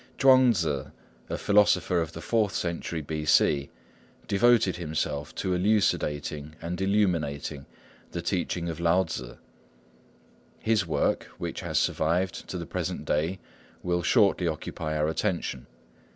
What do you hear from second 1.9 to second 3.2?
of the fourth century